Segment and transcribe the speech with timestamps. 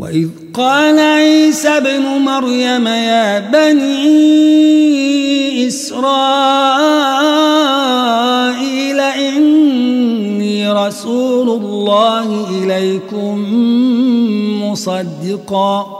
[0.00, 4.08] وإذ قال عيسى ابن مريم يا بني
[5.68, 6.00] إسرائيل
[9.00, 13.44] إني رسول الله إليكم
[14.62, 15.99] مصدقاً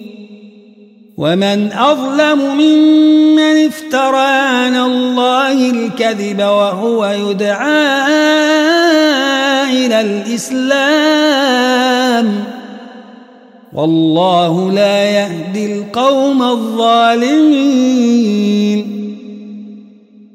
[1.21, 8.01] ومن أظلم ممن افترى على الله الكذب وهو يدعى
[9.85, 11.11] إلى الإسلام
[13.73, 17.91] والله لا يهدي القوم الظالمين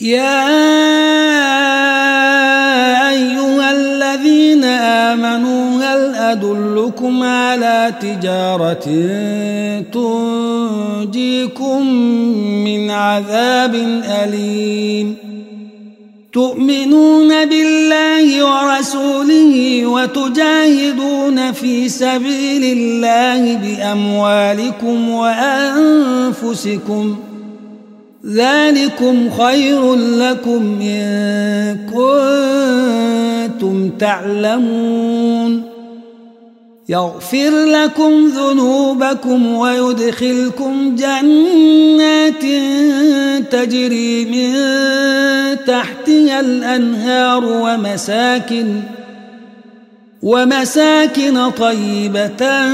[0.00, 0.48] يا
[3.10, 8.84] أيها الذين آمنوا هل أدلكم على تجارة
[9.92, 11.86] تنجيكم
[12.64, 13.74] من عذاب
[14.24, 15.16] أليم؟
[16.32, 26.36] تؤمنون بالله ورسوله وتجاهدون في سبيل الله بأموالكم وأنفسكم
[27.28, 27.31] ۖ
[28.26, 31.78] ذلكم خير لكم إن
[33.50, 35.62] كنتم تعلمون.
[36.88, 42.42] يغفر لكم ذنوبكم ويدخلكم جنات
[43.52, 44.52] تجري من
[45.66, 48.80] تحتها الأنهار ومساكن
[50.22, 52.68] ومساكن طيبة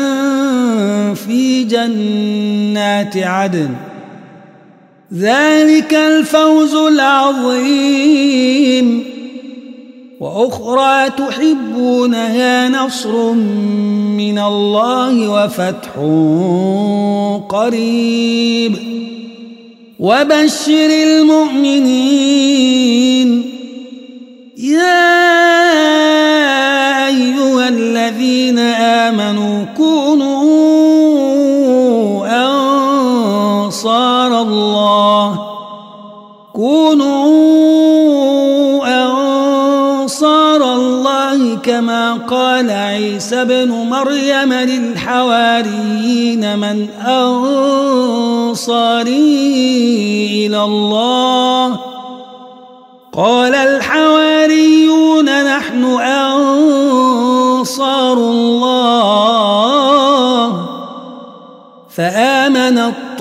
[1.14, 3.87] في جنات عدن.
[5.14, 8.08] ذلك الفوز العظيم.
[10.20, 15.90] وأخرى تحبونها نصر من الله وفتح
[17.48, 18.76] قريب.
[19.98, 22.38] وبشر المؤمنين.
[24.58, 25.08] يا
[27.06, 30.27] أيها الذين آمنوا كونوا
[41.08, 44.98] الله كما قال عيسى بن مريم للحواريين
[46.58, 48.56] من أنصاري
[50.46, 51.80] إلى الله.
[53.12, 55.24] قال الحواريون
[55.56, 57.68] نحن أنصار
[58.18, 59.48] الله.
[61.96, 63.20] فآمن الطائفة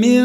[0.00, 0.24] من